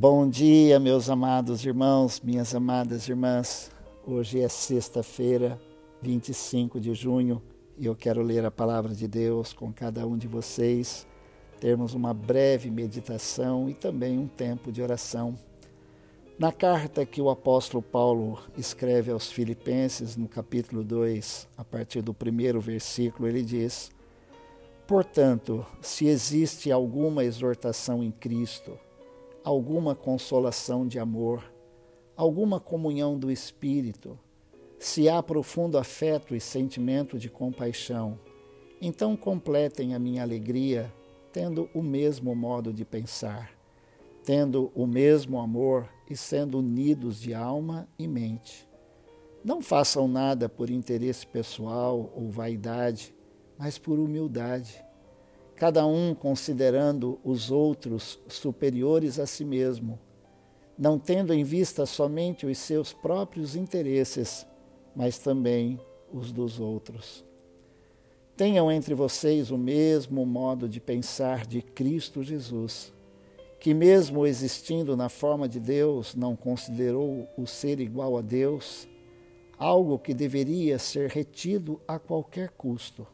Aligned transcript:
Bom 0.00 0.30
dia, 0.30 0.78
meus 0.78 1.10
amados 1.10 1.64
irmãos, 1.64 2.20
minhas 2.20 2.54
amadas 2.54 3.08
irmãs. 3.08 3.68
Hoje 4.06 4.40
é 4.40 4.48
sexta-feira, 4.48 5.60
25 6.00 6.78
de 6.78 6.94
junho, 6.94 7.42
e 7.76 7.86
eu 7.86 7.96
quero 7.96 8.22
ler 8.22 8.44
a 8.44 8.50
palavra 8.50 8.94
de 8.94 9.08
Deus 9.08 9.52
com 9.52 9.72
cada 9.72 10.06
um 10.06 10.16
de 10.16 10.28
vocês, 10.28 11.04
termos 11.58 11.94
uma 11.94 12.14
breve 12.14 12.70
meditação 12.70 13.68
e 13.68 13.74
também 13.74 14.16
um 14.16 14.28
tempo 14.28 14.70
de 14.70 14.80
oração. 14.80 15.36
Na 16.38 16.52
carta 16.52 17.04
que 17.04 17.20
o 17.20 17.28
apóstolo 17.28 17.82
Paulo 17.82 18.38
escreve 18.56 19.10
aos 19.10 19.32
Filipenses, 19.32 20.16
no 20.16 20.28
capítulo 20.28 20.84
2, 20.84 21.48
a 21.56 21.64
partir 21.64 22.02
do 22.02 22.14
primeiro 22.14 22.60
versículo, 22.60 23.26
ele 23.26 23.42
diz: 23.42 23.90
Portanto, 24.86 25.66
se 25.82 26.06
existe 26.06 26.70
alguma 26.70 27.24
exortação 27.24 28.00
em 28.00 28.12
Cristo, 28.12 28.78
alguma 29.48 29.94
consolação 29.94 30.86
de 30.86 30.98
amor, 30.98 31.42
alguma 32.14 32.60
comunhão 32.60 33.18
do 33.18 33.30
Espírito, 33.30 34.18
se 34.78 35.08
há 35.08 35.22
profundo 35.22 35.78
afeto 35.78 36.36
e 36.36 36.40
sentimento 36.40 37.18
de 37.18 37.30
compaixão, 37.30 38.20
então 38.78 39.16
completem 39.16 39.94
a 39.94 39.98
minha 39.98 40.22
alegria 40.22 40.92
tendo 41.32 41.66
o 41.72 41.82
mesmo 41.82 42.34
modo 42.34 42.74
de 42.74 42.84
pensar, 42.84 43.50
tendo 44.22 44.70
o 44.74 44.86
mesmo 44.86 45.40
amor 45.40 45.88
e 46.10 46.14
sendo 46.14 46.58
unidos 46.58 47.18
de 47.18 47.32
alma 47.32 47.88
e 47.98 48.06
mente. 48.06 48.68
Não 49.42 49.62
façam 49.62 50.06
nada 50.06 50.46
por 50.46 50.68
interesse 50.68 51.26
pessoal 51.26 52.12
ou 52.14 52.28
vaidade, 52.28 53.14
mas 53.58 53.78
por 53.78 53.98
humildade 53.98 54.84
cada 55.58 55.84
um 55.84 56.14
considerando 56.14 57.18
os 57.24 57.50
outros 57.50 58.16
superiores 58.28 59.18
a 59.18 59.26
si 59.26 59.44
mesmo, 59.44 59.98
não 60.78 61.00
tendo 61.00 61.34
em 61.34 61.42
vista 61.42 61.84
somente 61.84 62.46
os 62.46 62.58
seus 62.58 62.92
próprios 62.92 63.56
interesses, 63.56 64.46
mas 64.94 65.18
também 65.18 65.80
os 66.12 66.30
dos 66.30 66.60
outros. 66.60 67.24
Tenham 68.36 68.70
entre 68.70 68.94
vocês 68.94 69.50
o 69.50 69.58
mesmo 69.58 70.24
modo 70.24 70.68
de 70.68 70.78
pensar 70.78 71.44
de 71.44 71.60
Cristo 71.60 72.22
Jesus, 72.22 72.92
que, 73.58 73.74
mesmo 73.74 74.24
existindo 74.24 74.96
na 74.96 75.08
forma 75.08 75.48
de 75.48 75.58
Deus, 75.58 76.14
não 76.14 76.36
considerou 76.36 77.28
o 77.36 77.48
ser 77.48 77.80
igual 77.80 78.16
a 78.16 78.20
Deus 78.20 78.86
algo 79.58 79.98
que 79.98 80.14
deveria 80.14 80.78
ser 80.78 81.10
retido 81.10 81.80
a 81.88 81.98
qualquer 81.98 82.50
custo. 82.50 83.04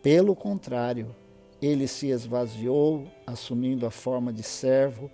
Pelo 0.00 0.36
contrário, 0.36 1.16
ele 1.60 1.88
se 1.88 2.08
esvaziou, 2.08 3.06
assumindo 3.26 3.84
a 3.86 3.90
forma 3.90 4.32
de 4.32 4.42
servo, 4.42 5.10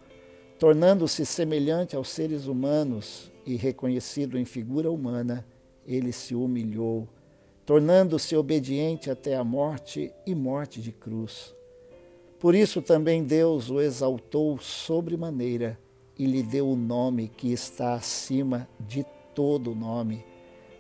tornando-se 0.58 1.24
semelhante 1.24 1.96
aos 1.96 2.08
seres 2.08 2.46
humanos 2.46 3.32
e 3.46 3.56
reconhecido 3.56 4.38
em 4.38 4.44
figura 4.44 4.90
humana, 4.90 5.46
ele 5.86 6.12
se 6.12 6.34
humilhou, 6.34 7.08
tornando-se 7.66 8.36
obediente 8.36 9.10
até 9.10 9.36
a 9.36 9.44
morte 9.44 10.12
e 10.26 10.34
morte 10.34 10.80
de 10.80 10.92
cruz. 10.92 11.54
Por 12.38 12.54
isso 12.54 12.82
também 12.82 13.24
Deus 13.24 13.70
o 13.70 13.80
exaltou 13.80 14.58
sobremaneira 14.58 15.78
e 16.18 16.26
lhe 16.26 16.42
deu 16.42 16.68
o 16.68 16.76
nome 16.76 17.28
que 17.28 17.52
está 17.52 17.94
acima 17.94 18.68
de 18.78 19.04
todo 19.34 19.74
nome, 19.74 20.24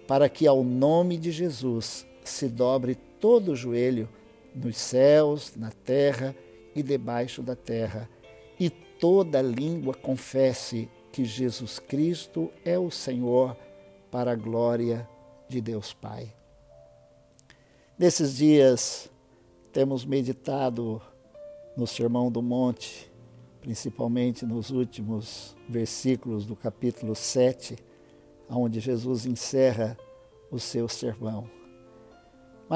para 0.06 0.28
que 0.28 0.46
ao 0.46 0.62
nome 0.62 1.16
de 1.16 1.32
Jesus 1.32 2.06
se 2.22 2.48
dobre 2.48 2.94
todo 3.18 3.52
o 3.52 3.56
joelho 3.56 4.08
nos 4.54 4.76
céus, 4.76 5.54
na 5.56 5.70
terra 5.70 6.34
e 6.74 6.82
debaixo 6.82 7.42
da 7.42 7.56
terra, 7.56 8.08
e 8.58 8.70
toda 8.70 9.42
língua 9.42 9.94
confesse 9.94 10.88
que 11.12 11.24
Jesus 11.24 11.78
Cristo 11.78 12.50
é 12.64 12.78
o 12.78 12.90
Senhor, 12.90 13.56
para 14.10 14.30
a 14.30 14.36
glória 14.36 15.08
de 15.48 15.60
Deus 15.60 15.92
Pai. 15.92 16.32
Nesses 17.98 18.36
dias, 18.36 19.10
temos 19.72 20.04
meditado 20.04 21.02
no 21.76 21.84
Sermão 21.84 22.30
do 22.30 22.40
Monte, 22.40 23.10
principalmente 23.60 24.46
nos 24.46 24.70
últimos 24.70 25.56
versículos 25.68 26.46
do 26.46 26.54
capítulo 26.54 27.14
7, 27.14 27.76
onde 28.48 28.78
Jesus 28.78 29.26
encerra 29.26 29.96
o 30.50 30.60
seu 30.60 30.88
sermão. 30.88 31.50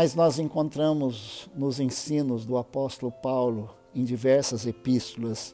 Mas 0.00 0.14
nós 0.14 0.38
encontramos 0.38 1.50
nos 1.56 1.80
ensinos 1.80 2.46
do 2.46 2.56
apóstolo 2.56 3.10
Paulo, 3.10 3.68
em 3.92 4.04
diversas 4.04 4.64
epístolas, 4.64 5.52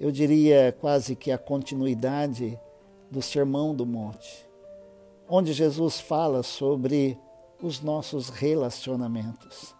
eu 0.00 0.10
diria 0.10 0.74
quase 0.80 1.14
que 1.14 1.30
a 1.30 1.36
continuidade 1.36 2.58
do 3.10 3.20
Sermão 3.20 3.74
do 3.74 3.84
Monte, 3.84 4.48
onde 5.28 5.52
Jesus 5.52 6.00
fala 6.00 6.42
sobre 6.42 7.18
os 7.62 7.82
nossos 7.82 8.30
relacionamentos. 8.30 9.76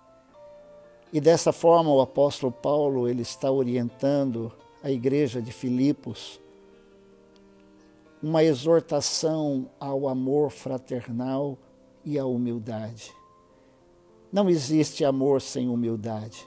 E 1.11 1.19
dessa 1.19 1.51
forma 1.51 1.91
o 1.91 2.03
apóstolo 2.03 2.53
Paulo 2.53 3.09
ele 3.09 3.23
está 3.23 3.51
orientando 3.51 4.53
a 4.83 4.91
igreja 4.91 5.41
de 5.41 5.53
Filipos 5.53 6.39
uma 8.23 8.45
exortação 8.45 9.71
ao 9.81 10.07
amor 10.07 10.51
fraternal 10.51 11.57
e 12.05 12.19
à 12.19 12.27
humildade. 12.27 13.19
Não 14.33 14.49
existe 14.49 15.05
amor 15.05 15.43
sem 15.43 15.69
humildade. 15.69 16.47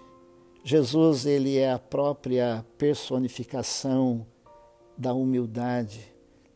Jesus, 0.63 1.25
ele 1.25 1.57
é 1.57 1.73
a 1.73 1.77
própria 1.77 2.65
personificação 2.77 4.25
da 4.97 5.13
humildade, 5.13 5.99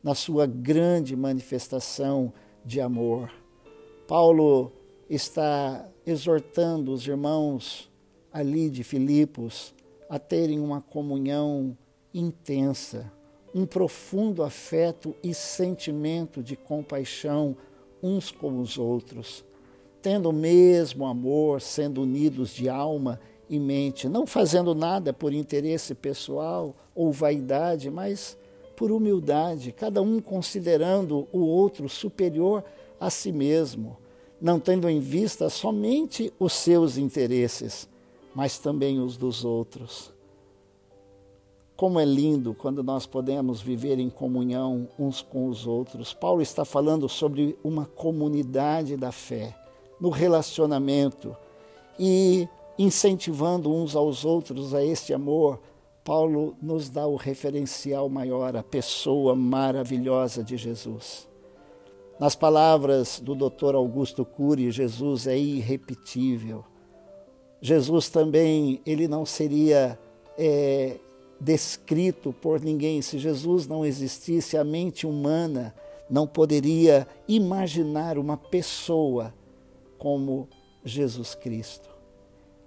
na 0.02 0.16
sua 0.16 0.46
grande 0.46 1.18
manifestação 1.18 2.32
de 2.64 2.80
amor. 2.80 3.30
Paulo 4.08 4.72
está 5.10 5.86
exortando 6.06 6.94
os 6.94 7.06
irmãos 7.06 7.92
ali 8.32 8.70
de 8.70 8.82
Filipos 8.82 9.76
a 10.10 10.18
terem 10.18 10.62
uma 10.62 10.80
comunhão 10.80 11.78
intensa, 12.14 13.12
um 13.54 13.66
profundo 13.66 14.44
afeto 14.44 15.14
e 15.22 15.34
sentimento 15.34 16.42
de 16.42 16.56
compaixão 16.56 17.58
uns 18.02 18.32
com 18.32 18.62
os 18.62 18.78
outros 18.78 19.44
tendo 20.02 20.30
o 20.30 20.34
mesmo 20.34 21.06
amor, 21.06 21.62
sendo 21.62 22.02
unidos 22.02 22.52
de 22.52 22.70
alma 22.70 23.20
e 23.50 23.60
mente, 23.60 24.08
não 24.08 24.28
fazendo 24.28 24.76
nada 24.76 25.14
por 25.14 25.34
interesse 25.34 25.96
pessoal 25.96 26.76
ou 26.94 27.12
vaidade, 27.12 27.90
mas 27.90 28.38
por 28.76 28.92
humildade, 28.92 29.72
cada 29.72 30.02
um 30.02 30.20
considerando 30.20 31.28
o 31.32 31.40
outro 31.40 31.90
superior 31.90 32.64
a 33.00 33.10
si 33.10 33.32
mesmo, 33.32 33.98
não 34.40 34.60
tendo 34.60 34.88
em 34.88 35.00
vista 35.00 35.50
somente 35.50 36.32
os 36.40 36.54
seus 36.54 36.98
interesses, 36.98 37.90
mas 38.36 38.60
também 38.60 39.00
os 39.00 39.18
dos 39.18 39.44
outros. 39.44 40.14
Como 41.76 42.00
é 42.00 42.06
lindo 42.06 42.54
quando 42.54 42.84
nós 42.84 43.06
podemos 43.06 43.62
viver 43.62 44.00
em 44.00 44.10
comunhão 44.10 44.88
uns 44.98 45.22
com 45.22 45.48
os 45.48 45.68
outros. 45.68 46.12
Paulo 46.12 46.42
está 46.42 46.66
falando 46.66 47.08
sobre 47.08 47.58
uma 47.64 47.86
comunidade 47.86 48.98
da 48.98 49.12
fé 49.12 49.56
no 50.00 50.10
relacionamento 50.10 51.36
e 52.00 52.48
incentivando 52.78 53.74
uns 53.74 53.96
aos 53.96 54.24
outros 54.24 54.74
a 54.74 54.84
este 54.84 55.14
amor, 55.14 55.60
Paulo 56.04 56.56
nos 56.62 56.90
dá 56.90 57.06
o 57.06 57.16
referencial 57.16 58.08
maior, 58.08 58.56
a 58.56 58.64
pessoa 58.64 59.36
maravilhosa 59.36 60.44
de 60.44 60.56
Jesus. 60.56 61.28
Nas 62.20 62.36
palavras 62.36 63.20
do 63.20 63.36
Dr. 63.36 63.76
Augusto 63.76 64.24
Cury, 64.24 64.72
Jesus 64.72 65.28
é 65.28 65.38
irrepetível. 65.38 66.64
Jesus 67.62 68.10
também, 68.10 68.82
ele 68.86 69.08
não 69.08 69.26
seria 69.26 70.00
é, 70.38 70.98
descrito 71.40 72.34
por 72.34 72.62
ninguém. 72.62 73.02
Se 73.02 73.18
Jesus 73.18 73.68
não 73.68 73.86
existisse, 73.86 74.58
a 74.58 74.64
mente 74.64 75.06
humana 75.06 75.76
não 76.10 76.26
poderia 76.26 77.08
imaginar 77.28 78.18
uma 78.18 78.38
pessoa 78.38 79.34
como 79.98 80.48
Jesus 80.84 81.36
Cristo. 81.36 81.90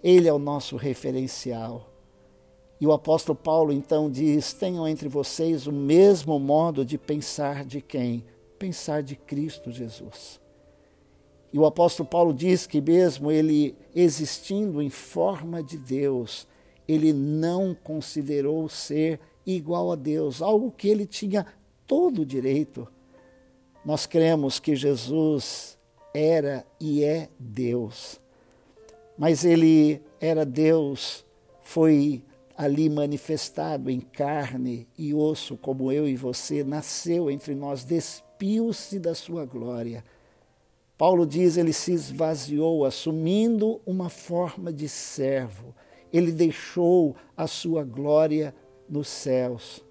Ele 0.03 0.29
é 0.29 0.33
o 0.33 0.39
nosso 0.39 0.77
referencial. 0.77 1.89
E 2.81 2.87
o 2.87 2.93
apóstolo 2.93 3.37
Paulo 3.37 3.73
então 3.73 4.11
diz: 4.11 4.53
tenham 4.53 4.89
entre 4.89 5.09
vocês 5.09 5.67
o 5.67 5.73
mesmo 5.73 6.39
modo 6.39 6.85
de 6.85 6.97
pensar 6.97 7.65
de 7.65 7.81
quem? 7.81 8.25
Pensar 8.59 9.03
de 9.03 9.17
Cristo 9.17 9.71
Jesus. 9.71 10.41
E 11.53 11.59
o 11.59 11.67
apóstolo 11.67 12.09
Paulo 12.09 12.33
diz 12.33 12.67
que, 12.67 12.81
mesmo 12.81 13.31
ele 13.31 13.77
existindo 13.95 14.81
em 14.81 14.89
forma 14.89 15.63
de 15.63 15.77
Deus, 15.77 16.47
ele 16.87 17.13
não 17.13 17.75
considerou 17.75 18.69
ser 18.69 19.19
igual 19.45 19.91
a 19.91 19.97
Deus, 19.97 20.41
algo 20.41 20.71
que 20.71 20.89
ele 20.89 21.07
tinha 21.07 21.45
todo 21.87 22.23
o 22.23 22.27
direito. 22.27 22.87
Nós 23.85 24.07
cremos 24.07 24.61
que 24.61 24.77
Jesus 24.77 25.77
era 26.15 26.65
e 26.81 27.05
é 27.05 27.29
Deus. 27.39 28.21
Mas 29.17 29.45
ele 29.45 30.03
era 30.21 30.45
Deus, 30.45 31.25
foi 31.63 32.23
ali 32.57 32.89
manifestado 32.89 33.91
em 33.91 34.01
carne 34.01 34.87
e 34.99 35.15
osso, 35.15 35.57
como 35.57 35.91
eu 35.91 36.09
e 36.09 36.17
você, 36.17 36.63
nasceu 36.63 37.31
entre 37.31 37.55
nós, 37.55 37.85
despiu-se 37.85 38.99
da 38.99 39.15
sua 39.15 39.45
glória. 39.45 40.05
Paulo 40.99 41.27
diz: 41.27 41.57
ele 41.57 41.73
se 41.73 41.93
esvaziou, 41.93 42.85
assumindo 42.85 43.81
uma 43.87 44.11
forma 44.11 44.73
de 44.73 44.89
servo. 44.89 45.75
Ele 46.13 46.33
deixou 46.33 47.17
a 47.37 47.47
sua 47.47 47.85
glória 47.85 48.55
nos 48.89 49.09
céus 49.09 49.83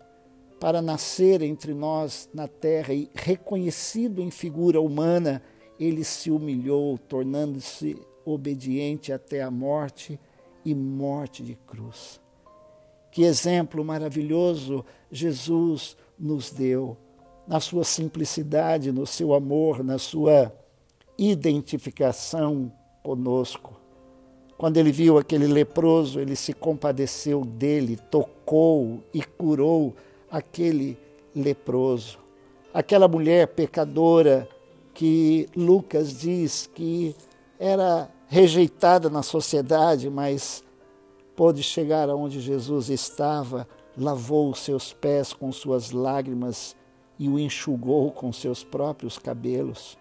para 0.60 0.82
nascer 0.82 1.42
entre 1.42 1.74
nós 1.74 2.30
na 2.34 2.48
terra 2.48 2.94
e 2.94 3.10
reconhecido 3.16 4.22
em 4.22 4.30
figura 4.30 4.82
humana, 4.82 5.42
ele 5.80 6.04
se 6.04 6.30
humilhou, 6.30 6.98
tornando-se 6.98 7.98
obediente 8.26 9.14
até 9.14 9.42
a 9.42 9.50
morte 9.50 10.20
e 10.66 10.76
morte 10.76 11.42
de 11.42 11.56
cruz. 11.56 12.20
Que 13.12 13.24
exemplo 13.24 13.84
maravilhoso 13.84 14.86
Jesus 15.12 15.96
nos 16.20 16.52
deu, 16.52 16.98
na 17.48 17.60
sua 17.60 17.84
simplicidade, 17.84 18.92
no 18.92 19.08
seu 19.08 19.34
amor, 19.34 19.84
na 19.84 19.98
sua 19.98 20.54
identificação 21.18 22.72
conosco. 23.02 23.80
Quando 24.58 24.78
ele 24.78 24.92
viu 24.92 25.18
aquele 25.18 25.48
leproso, 25.48 26.20
ele 26.20 26.36
se 26.36 26.54
compadeceu 26.54 27.46
dele, 27.46 27.98
tocou 28.12 29.02
e 29.14 29.24
curou 29.24 29.96
aquele 30.30 30.98
leproso. 31.34 32.20
Aquela 32.74 33.08
mulher 33.08 33.48
pecadora 33.48 34.48
que 35.00 35.48
Lucas 35.56 36.20
diz 36.20 36.70
que 36.76 37.16
era 37.58 38.12
rejeitada 38.28 39.10
na 39.10 39.24
sociedade, 39.24 40.10
mas 40.10 40.62
pôde 41.38 41.64
chegar 41.64 42.10
aonde 42.10 42.42
Jesus 42.42 42.90
estava, 42.90 43.66
lavou 43.98 44.52
os 44.52 44.60
seus 44.60 44.92
pés 44.92 45.32
com 45.32 45.54
suas 45.54 45.92
lágrimas 45.92 46.76
e 47.18 47.30
o 47.30 47.40
enxugou 47.40 48.12
com 48.12 48.34
seus 48.34 48.62
próprios 48.62 49.18
cabelos. 49.18 49.98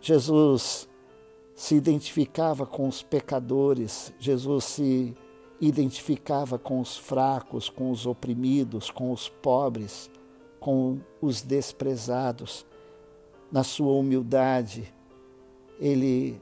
Jesus 0.00 0.88
se 1.54 1.76
identificava 1.76 2.66
com 2.66 2.88
os 2.88 3.00
pecadores, 3.00 4.12
Jesus 4.18 4.64
se 4.64 5.14
identificava 5.60 6.58
com 6.58 6.80
os 6.80 6.96
fracos, 6.96 7.68
com 7.68 7.92
os 7.92 8.06
oprimidos, 8.06 8.90
com 8.90 9.12
os 9.12 9.28
pobres, 9.28 10.10
com 10.58 10.98
os 11.22 11.42
desprezados. 11.42 12.66
Na 13.50 13.62
sua 13.62 13.92
humildade, 13.92 14.92
ele 15.78 16.40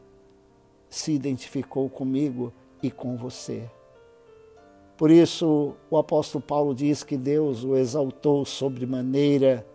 se 0.88 1.12
identificou 1.12 1.88
comigo 1.90 2.52
e 2.82 2.90
com 2.90 3.16
você. 3.16 3.68
Por 4.96 5.10
isso, 5.10 5.74
o 5.90 5.98
apóstolo 5.98 6.42
Paulo 6.42 6.74
diz 6.74 7.02
que 7.02 7.16
Deus 7.16 7.64
o 7.64 7.76
exaltou 7.76 8.44
sobremaneira 8.44 9.66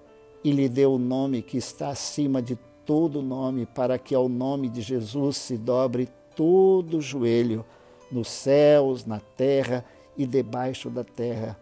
e 0.44 0.52
lhe 0.52 0.70
deu 0.70 0.94
o 0.94 1.00
nome 1.00 1.42
que 1.42 1.58
está 1.58 1.90
acima 1.90 2.42
de 2.42 2.58
todo 2.86 3.22
nome, 3.22 3.66
para 3.66 4.00
que 4.00 4.16
ao 4.16 4.30
nome 4.30 4.70
de 4.70 4.82
Jesus 4.82 5.38
se 5.38 5.58
dobre 5.58 6.08
todo 6.36 6.98
o 6.98 7.02
joelho 7.02 7.66
nos 8.12 8.30
céus, 8.30 9.06
na 9.06 9.20
terra 9.20 9.86
e 10.18 10.26
debaixo 10.26 10.90
da 10.90 11.04
terra. 11.04 11.60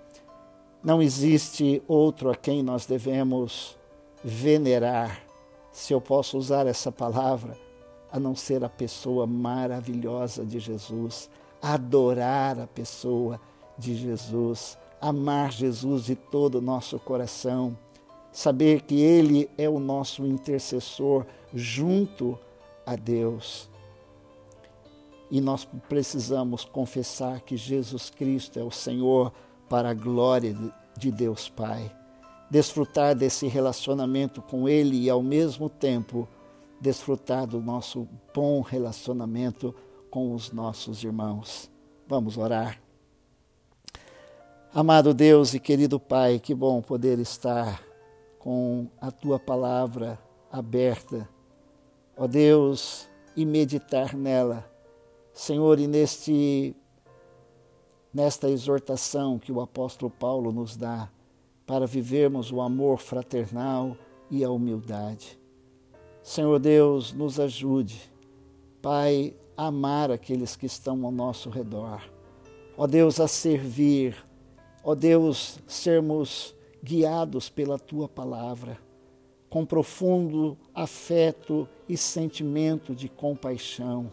Não 0.84 1.02
existe 1.02 1.81
outro 1.88 2.30
a 2.30 2.36
quem 2.36 2.62
nós 2.62 2.86
devemos 2.86 3.78
venerar, 4.24 5.27
se 5.78 5.94
eu 5.94 6.02
posso 6.02 6.40
usar 6.40 6.66
essa 6.66 6.92
palavra, 6.92 7.56
a 8.12 8.20
não 8.20 8.36
ser 8.36 8.64
a 8.64 8.68
pessoa 8.68 9.28
maravilhosa 9.28 10.44
de 10.44 10.58
Jesus, 10.60 11.30
adorar 11.62 12.60
a 12.60 12.66
pessoa 12.66 13.40
de 13.78 13.94
Jesus, 13.94 14.76
amar 15.00 15.52
Jesus 15.52 16.06
de 16.06 16.16
todo 16.16 16.56
o 16.56 16.62
nosso 16.62 16.98
coração, 16.98 17.78
saber 18.32 18.82
que 18.82 19.00
Ele 19.00 19.48
é 19.56 19.70
o 19.70 19.80
nosso 19.80 20.26
intercessor 20.26 21.28
junto 21.54 22.40
a 22.84 22.96
Deus. 22.96 23.70
E 25.30 25.40
nós 25.40 25.64
precisamos 25.88 26.66
confessar 26.66 27.42
que 27.42 27.56
Jesus 27.56 28.10
Cristo 28.10 28.60
é 28.60 28.64
o 28.64 28.72
Senhor 28.72 29.32
para 29.70 29.92
a 29.92 29.94
glória 29.94 30.58
de 30.98 31.12
Deus 31.12 31.48
Pai. 31.48 31.96
Desfrutar 32.50 33.16
desse 33.16 33.48
relacionamento 33.48 34.42
com 34.42 34.68
Ele 34.68 35.04
e, 35.04 35.10
ao 35.10 35.22
mesmo 35.22 35.70
tempo, 35.70 36.28
desfrutar 36.80 37.46
do 37.46 37.60
nosso 37.60 38.08
bom 38.34 38.62
relacionamento 38.62 39.76
com 40.10 40.34
os 40.34 40.52
nossos 40.52 41.04
irmãos. 41.04 41.70
Vamos 42.08 42.38
orar. 42.38 42.82
Amado 44.74 45.14
Deus 45.14 45.54
e 45.54 45.60
querido 45.60 46.00
Pai, 46.00 46.40
que 46.40 46.54
bom 46.54 46.82
poder 46.82 47.20
estar 47.20 47.84
com 48.40 48.88
a 49.02 49.12
tua 49.12 49.40
palavra 49.40 50.20
aberta, 50.52 51.28
ó 52.16 52.28
Deus, 52.28 53.10
e 53.36 53.46
meditar 53.46 54.16
nela 54.16 54.78
Senhor, 55.38 55.80
e 55.80 55.86
neste 55.86 56.76
nesta 58.12 58.50
exortação 58.50 59.38
que 59.38 59.52
o 59.52 59.62
apóstolo 59.62 60.10
Paulo 60.10 60.52
nos 60.52 60.76
dá 60.76 61.12
para 61.68 61.86
vivermos 61.86 62.52
o 62.52 62.60
amor 62.60 62.98
fraternal 62.98 63.96
e 64.31 64.44
a 64.44 64.50
humildade. 64.50 65.38
Senhor 66.24 66.58
Deus, 66.58 67.14
nos 67.14 67.40
ajude, 67.40 68.12
Pai, 68.81 69.36
a 69.56 69.68
amar 69.68 70.10
aqueles 70.10 70.56
que 70.56 70.66
estão 70.66 71.06
ao 71.06 71.12
nosso 71.12 71.52
redor. 71.52 72.02
Ó 72.75 72.88
Deus, 72.88 73.19
a 73.19 73.28
servir. 73.28 74.16
Ó 74.84 74.96
Deus, 74.96 75.60
sermos 75.68 76.56
guiados 76.84 77.50
pela 77.50 77.78
tua 77.78 78.08
palavra, 78.10 78.80
com 79.50 79.64
profundo 79.64 80.58
afeto 80.74 81.68
e 81.88 81.96
sentimento 81.96 82.96
de 82.96 83.08
compaixão 83.08 84.12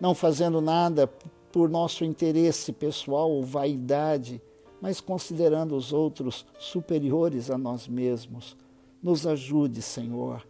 não 0.00 0.14
fazendo 0.14 0.60
nada 0.60 1.06
por 1.52 1.68
nosso 1.68 2.04
interesse 2.04 2.72
pessoal 2.72 3.30
ou 3.30 3.42
vaidade, 3.42 4.38
mas 4.84 5.00
considerando 5.00 5.74
os 5.74 5.94
outros 5.94 6.44
superiores 6.58 7.50
a 7.50 7.56
nós 7.56 7.88
mesmos. 7.88 8.54
Nos 9.02 9.26
ajude, 9.26 9.80
Senhor, 9.80 10.46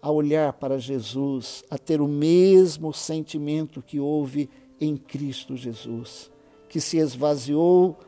a 0.00 0.10
olhar 0.10 0.54
para 0.54 0.78
Jesus, 0.78 1.62
a 1.68 1.76
ter 1.76 2.00
o 2.00 2.08
mesmo 2.08 2.94
sentimento 2.94 3.82
que 3.82 4.00
houve 4.00 4.48
em 4.80 4.96
Cristo 4.96 5.54
Jesus, 5.54 6.30
que 6.66 6.80
se 6.80 6.96
esvaziou 6.96 7.98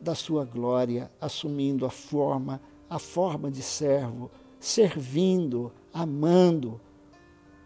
da 0.00 0.14
sua 0.14 0.42
glória, 0.46 1.10
assumindo 1.20 1.84
a 1.84 1.90
forma, 1.90 2.58
a 2.88 2.98
forma 2.98 3.50
de 3.50 3.60
servo, 3.60 4.30
servindo, 4.58 5.70
amando, 5.92 6.80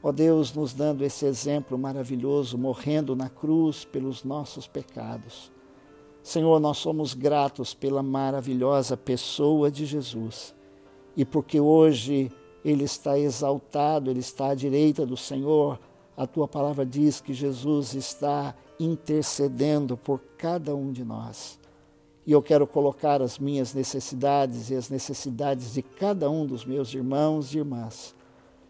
Ó 0.03 0.11
Deus, 0.11 0.53
nos 0.53 0.75
dando 0.75 1.05
esse 1.05 1.25
exemplo 1.25 1.79
maravilhoso, 1.79 2.59
morrendo 2.59 3.15
na 3.15 3.31
cruz 3.31 3.85
pelos 3.85 4.25
nossos 4.25 4.67
pecados. 4.67 5.54
Senhor, 6.25 6.59
nós 6.59 6.79
somos 6.79 7.15
gratos 7.15 7.75
pela 7.75 8.03
maravilhosa 8.03 8.97
pessoa 8.97 9.71
de 9.71 9.87
Jesus 9.87 10.53
e 11.17 11.25
porque 11.25 11.61
hoje 11.61 12.33
ele 12.65 12.83
está 12.83 13.17
exaltado, 13.17 14.11
ele 14.11 14.21
está 14.21 14.49
à 14.49 14.55
direita 14.55 15.05
do 15.05 15.17
Senhor. 15.17 15.79
A 16.17 16.27
tua 16.27 16.49
palavra 16.49 16.85
diz 16.85 17.21
que 17.21 17.33
Jesus 17.33 17.95
está 17.95 18.55
intercedendo 18.81 19.97
por 19.97 20.19
cada 20.39 20.75
um 20.75 20.91
de 20.91 21.05
nós. 21.05 21.61
E 22.27 22.33
eu 22.33 22.43
quero 22.43 22.67
colocar 22.67 23.21
as 23.21 23.39
minhas 23.39 23.75
necessidades 23.75 24.71
e 24.71 24.75
as 24.75 24.89
necessidades 24.89 25.75
de 25.75 25.83
cada 25.83 26.31
um 26.31 26.47
dos 26.47 26.65
meus 26.65 26.93
irmãos 26.95 27.55
e 27.55 27.59
irmãs 27.59 28.15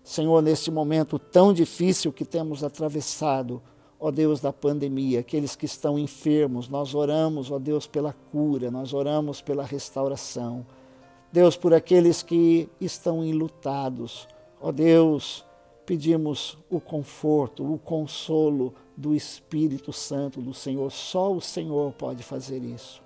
Senhor, 0.05 0.43
neste 0.43 0.71
momento 0.71 1.19
tão 1.19 1.55
difícil 1.55 2.13
que 2.13 2.27
temos 2.27 2.63
atravessado, 2.63 3.63
ó 4.05 4.11
Deus 4.11 4.39
da 4.39 4.53
pandemia, 4.53 5.21
aqueles 5.21 5.57
que 5.57 5.65
estão 5.65 5.99
enfermos, 5.99 6.69
nós 6.69 6.95
oramos, 6.95 7.51
ó 7.51 7.59
Deus, 7.59 7.87
pela 7.87 8.13
cura, 8.13 8.71
nós 8.71 8.93
oramos 8.93 9.41
pela 9.41 9.65
restauração. 9.65 10.67
Deus, 11.33 11.57
por 11.57 11.73
aqueles 11.73 12.23
que 12.23 12.69
estão 12.79 13.25
enlutados, 13.25 14.29
ó 14.61 14.71
Deus, 14.71 15.43
pedimos 15.87 16.59
o 16.69 16.79
conforto, 16.79 17.65
o 17.65 17.79
consolo 17.79 18.75
do 18.95 19.15
Espírito 19.15 19.91
Santo 19.91 20.43
do 20.43 20.53
Senhor. 20.53 20.93
Só 20.93 21.33
o 21.33 21.41
Senhor 21.41 21.91
pode 21.95 22.23
fazer 22.23 22.63
isso. 22.63 23.03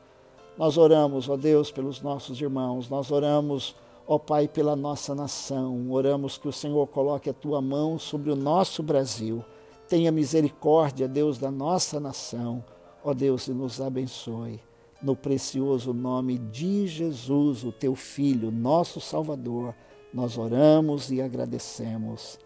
Nós 0.59 0.77
oramos, 0.77 1.29
ó 1.29 1.37
Deus, 1.37 1.71
pelos 1.71 2.03
nossos 2.03 2.41
irmãos, 2.41 2.91
nós 2.91 3.13
oramos 3.13 3.77
Ó 4.11 4.19
Pai, 4.19 4.49
pela 4.49 4.75
nossa 4.75 5.15
nação, 5.15 5.93
oramos 5.93 6.39
que 6.39 6.49
o 6.49 6.53
Senhor 6.53 6.87
coloque 6.87 7.29
a 7.29 7.35
tua 7.35 7.61
mão 7.61 7.99
sobre 7.99 8.31
o 8.31 8.35
nosso 8.35 8.83
Brasil. 8.83 9.45
Tenha 9.89 10.13
misericórdia, 10.13 11.09
Deus, 11.09 11.39
da 11.39 11.51
nossa 11.51 11.99
nação. 11.99 12.65
Ó 13.03 13.15
Deus, 13.15 13.47
e 13.49 13.53
nos 13.53 13.81
abençoe. 13.81 14.61
No 15.01 15.17
precioso 15.17 15.95
nome 15.95 16.39
de 16.39 16.87
Jesus, 16.87 17.65
o 17.65 17.73
teu 17.73 17.95
Filho, 17.95 18.51
nosso 18.51 19.01
Salvador, 19.01 19.75
nós 20.13 20.37
oramos 20.37 21.11
e 21.11 21.23
agradecemos. 21.23 22.39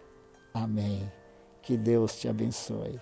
Amém. 0.52 1.10
Que 1.62 1.76
Deus 1.76 2.18
te 2.20 2.28
abençoe. 2.28 3.00